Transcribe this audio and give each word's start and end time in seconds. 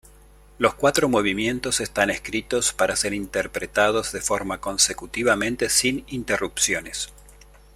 Los 0.57 0.73
cuatro 0.73 1.09
movimientos 1.09 1.79
están 1.79 2.09
escritos 2.09 2.73
para 2.73 2.95
ser 2.95 3.13
interpretados 3.13 4.11
de 4.11 4.19
forma 4.19 4.59
consecutivamente 4.59 5.69
sin 5.69 6.05
interrupciones. 6.07 7.13